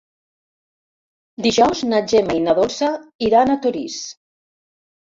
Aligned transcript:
Dijous 1.47 1.83
na 1.91 2.01
Gemma 2.15 2.39
i 2.39 2.43
na 2.49 2.57
Dolça 2.63 2.91
iran 3.31 3.57
a 3.59 3.63
Torís. 3.69 4.01